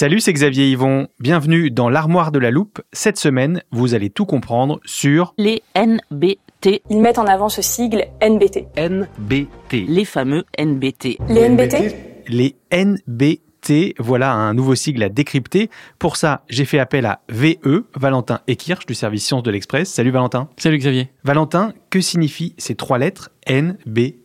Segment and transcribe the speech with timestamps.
[0.00, 1.08] Salut, c'est Xavier Yvon.
[1.18, 2.80] Bienvenue dans l'armoire de la loupe.
[2.90, 6.80] Cette semaine, vous allez tout comprendre sur les NBT.
[6.88, 8.68] Ils mettent en avant ce sigle NBT.
[8.78, 9.86] NBT.
[9.86, 11.18] Les fameux NBT.
[11.28, 11.94] Les NBT
[12.28, 15.68] Les NBT, voilà un nouveau sigle à décrypter.
[15.98, 19.90] Pour ça, j'ai fait appel à VE, Valentin Ekirch du service Sciences de l'Express.
[19.90, 20.48] Salut Valentin.
[20.56, 21.10] Salut Xavier.
[21.24, 24.20] Valentin, que signifient ces trois lettres NBT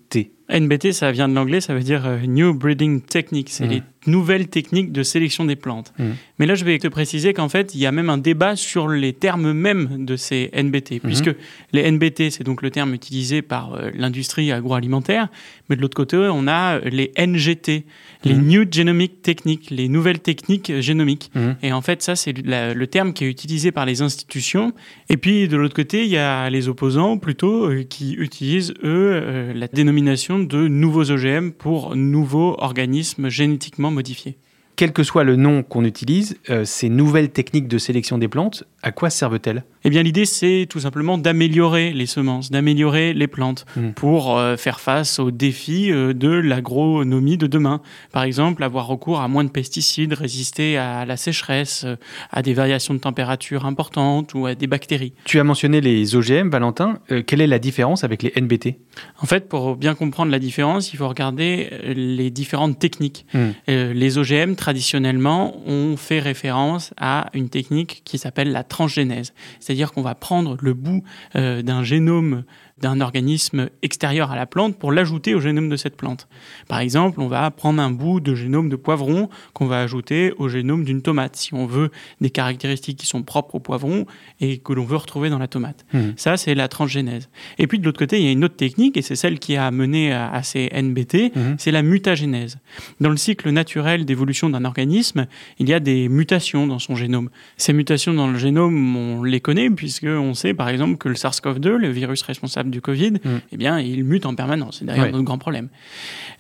[0.50, 3.50] NBT, ça vient de l'anglais, ça veut dire euh, New Breeding Technique.
[3.50, 5.94] C'est les nouvelles techniques de sélection des plantes.
[6.00, 6.16] Mhm.
[6.40, 8.88] Mais là, je vais te préciser qu'en fait, il y a même un débat sur
[8.88, 11.30] les termes mêmes de ces NBT, puisque
[11.72, 15.30] les NBT, c'est donc le terme utilisé par euh, l'industrie agroalimentaire,
[15.70, 17.86] mais de l'autre côté, on a euh, les NGT,
[18.24, 18.48] les Mhm.
[18.48, 21.32] New Genomic Techniques, les nouvelles techniques génomiques.
[21.62, 24.74] Et en fait, ça, c'est le terme qui est utilisé par les institutions.
[25.10, 29.52] Et puis, de l'autre côté, il y a les opposants, plutôt, euh, qui utilisent, eux,
[29.54, 34.38] la dénomination de nouveaux OGM pour nouveaux organismes génétiquement modifiés.
[34.76, 38.66] Quel que soit le nom qu'on utilise, euh, ces nouvelles techniques de sélection des plantes,
[38.84, 39.64] à quoi servent-elles?
[39.86, 43.94] Eh bien, l'idée, c'est tout simplement d'améliorer les semences, d'améliorer les plantes Mhm.
[43.94, 47.82] pour euh, faire face aux défis euh, de l'agronomie de demain.
[48.12, 51.86] Par exemple, avoir recours à moins de pesticides, résister à la sécheresse,
[52.32, 55.14] à des variations de température importantes ou à des bactéries.
[55.26, 57.00] Tu as mentionné les OGM, Valentin.
[57.28, 58.76] Quelle est la différence avec les NBT
[59.22, 63.26] En fait, pour bien comprendre la différence, il faut regarder les différentes techniques.
[63.70, 69.32] Euh, les OGM, traditionnellement, ont fait référence à une technique qui s'appelle la transgénèse.
[69.60, 71.04] C'est-à-dire qu'on va prendre le bout
[71.36, 72.46] euh, d'un génome
[72.82, 76.28] d'un organisme extérieur à la plante pour l'ajouter au génome de cette plante.
[76.68, 80.50] Par exemple, on va prendre un bout de génome de poivron qu'on va ajouter au
[80.50, 84.06] génome d'une tomate, si on veut des caractéristiques qui sont propres au poivron
[84.42, 85.86] et que l'on veut retrouver dans la tomate.
[85.94, 86.14] Mhm.
[86.18, 87.30] Ça, c'est la transgénèse.
[87.60, 89.56] Et puis de l'autre côté, il y a une autre technique, et c'est celle qui
[89.56, 91.56] a mené à, à ces NBT, Mhm.
[91.58, 92.58] c'est la mutagénèse.
[93.00, 95.28] Dans le cycle naturel d'évolution d'un organisme,
[95.60, 97.30] il y a des mutations dans son génome.
[97.56, 101.70] Ces mutations dans le génome, on les connaît, puisqu'on sait par exemple que le SARS-CoV-2,
[101.78, 103.42] le virus responsable du Covid, Mhm.
[103.52, 104.78] eh bien, il mute en permanence.
[104.80, 105.70] C'est d'ailleurs notre grand problème.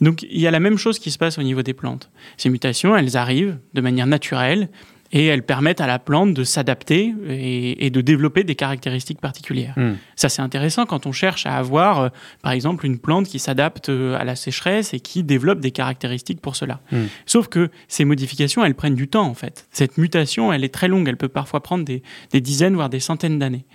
[0.01, 2.09] Donc il y a la même chose qui se passe au niveau des plantes.
[2.37, 4.69] Ces mutations, elles arrivent de manière naturelle,
[5.11, 9.75] et elles permettent à la plante de s'adapter et, et de développer des caractéristiques particulières.
[9.77, 9.97] Mhm.
[10.15, 12.09] Ça, c'est intéressant quand on cherche à avoir, euh,
[12.41, 16.41] par exemple, une plante qui s'adapte euh, à la sécheresse et qui développe des caractéristiques
[16.41, 16.81] pour cela.
[16.91, 16.97] Mm.
[17.27, 19.67] Sauf que ces modifications, elles prennent du temps, en fait.
[19.71, 21.07] Cette mutation, elle est très longue.
[21.07, 23.65] Elle peut parfois prendre des, des dizaines, voire des centaines d'années.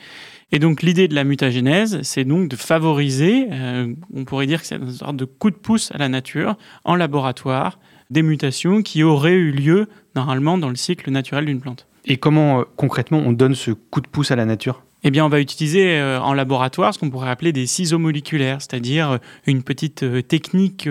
[0.53, 4.67] Et donc, l'idée de la mutagénèse, c'est donc de favoriser, euh, on pourrait dire que
[4.67, 7.79] c'est une sorte de coup de pouce à la nature, en laboratoire,
[8.11, 11.87] des mutations qui auraient eu lieu, normalement, dans le cycle naturel d'une plante.
[12.05, 14.83] Et comment euh, concrètement on donne ce coup de pouce à la nature?
[15.03, 18.61] Eh bien, on va utiliser euh, en laboratoire ce qu'on pourrait appeler des ciseaux moléculaires,
[18.61, 20.89] c'est-à-dire euh, une petite euh, technique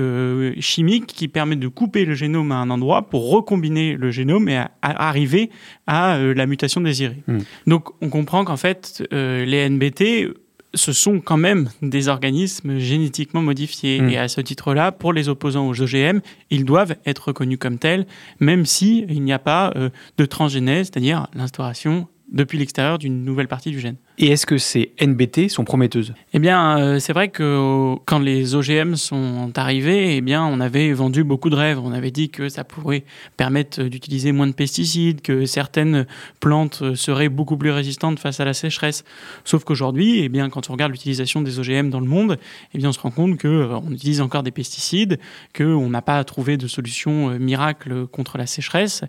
[0.60, 4.58] chimique qui permet de couper le génome à un endroit pour recombiner le génome et
[4.58, 5.50] à- arriver
[5.88, 7.24] à la mutation désirée.
[7.28, 7.40] Mm.
[7.68, 10.30] Donc, on comprend qu'en fait, les NBT
[10.74, 14.02] ce sont quand même des organismes génétiquement modifiés.
[14.02, 14.10] Mm.
[14.10, 16.20] Et à ce titre-là, pour les opposants aux OGM,
[16.50, 18.06] ils doivent être reconnus comme tels,
[18.40, 23.72] même s'il n'y a pas euh, de transgénèse, c'est-à-dire l'instauration depuis l'extérieur d'une nouvelle partie
[23.72, 23.98] du gène.
[24.22, 28.54] Et est-ce que ces NBT sont prometteuses Eh bien, euh, c'est vrai que quand les
[28.54, 31.80] OGM sont arrivés, eh bien, on avait vendu beaucoup de rêves.
[31.82, 33.06] On avait dit que ça pourrait
[33.38, 36.06] permettre d'utiliser moins de pesticides, que certaines
[36.42, 39.06] plantes seraient beaucoup plus résistantes face à la sécheresse.
[39.46, 42.38] Sauf qu'aujourd'hui, eh bien, quand on regarde l'utilisation des OGM dans le monde,
[42.74, 45.18] eh bien, on se rend compte que euh, on utilise encore des pesticides,
[45.56, 49.06] qu'on n'a pas trouvé de solution euh, miracle contre la sécheresse.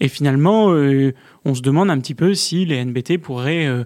[0.00, 1.12] Et finalement, euh,
[1.46, 3.84] on se demande un petit peu si les NBT pourraient euh,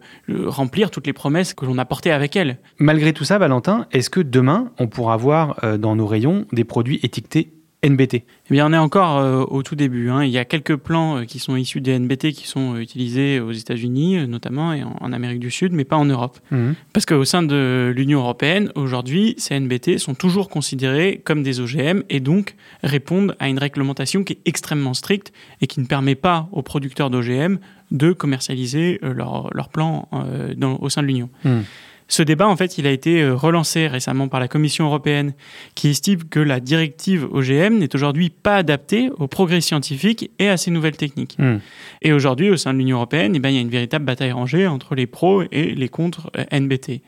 [0.60, 2.58] remplir toutes les promesses que l'on a portées avec elles.
[2.78, 6.64] Malgré tout ça, Valentin, est-ce que demain, on pourra voir euh, dans nos rayons des
[6.64, 10.10] produits étiquetés NBT Eh bien, on est encore euh, au tout début.
[10.10, 10.22] hein.
[10.22, 13.40] Il y a quelques plants euh, qui sont issus des NBT qui sont euh, utilisés
[13.40, 16.38] aux États-Unis, notamment, et en, en Amérique du Sud, mais pas en Europe.
[16.50, 16.74] Mhm.
[16.92, 22.02] Parce qu'au sein de l'Union européenne, aujourd'hui, ces NBT sont toujours considérés comme des OGM
[22.10, 25.32] et donc répondent à une réglementation qui est extrêmement stricte
[25.62, 27.58] et qui ne permet pas aux producteurs d'OGM
[27.92, 30.08] de commercialiser leurs leur plants
[30.56, 31.28] dans- au sein de l'Union.
[31.44, 31.64] Mhm.
[32.10, 35.32] Ce débat, en fait, il a été euh, relancé récemment par la Commission européenne,
[35.76, 40.56] qui estime que la directive OGM n'est aujourd'hui pas adaptée aux progrès scientifiques et à
[40.56, 41.38] ces nouvelles techniques.
[41.38, 41.60] Mhm.
[42.02, 44.32] Et aujourd'hui, au sein de l'Union européenne, eh ben, il y a une véritable bataille
[44.32, 47.00] rangée entre les pros et les contre euh, NBT.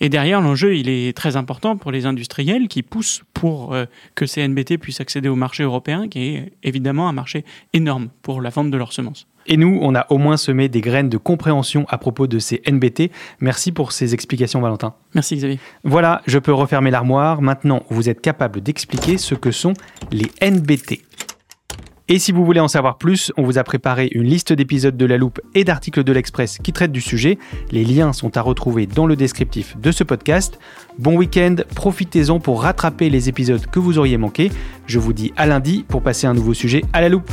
[0.00, 4.26] Et derrière, l'enjeu, il est très important pour les industriels qui poussent pour euh, que
[4.26, 8.50] ces NBT puissent accéder au marché européen, qui est évidemment un marché énorme pour la
[8.50, 9.26] vente de leurs semences.
[9.46, 12.62] Et nous, on a au moins semé des graines de compréhension à propos de ces
[12.70, 13.10] NBT.
[13.40, 14.94] Merci pour ces explications, Valentin.
[15.14, 15.58] Merci Xavier.
[15.84, 17.42] Voilà, je peux refermer l'armoire.
[17.42, 19.74] Maintenant, vous êtes capable d'expliquer ce que sont
[20.10, 21.00] les NBT.
[22.08, 25.06] Et si vous voulez en savoir plus, on vous a préparé une liste d'épisodes de
[25.06, 27.38] La Loupe et d'articles de l'Express qui traitent du sujet.
[27.70, 30.58] Les liens sont à retrouver dans le descriptif de ce podcast.
[30.98, 34.50] Bon week-end, profitez-en pour rattraper les épisodes que vous auriez manqués.
[34.86, 37.32] Je vous dis à lundi pour passer un nouveau sujet à La Loupe.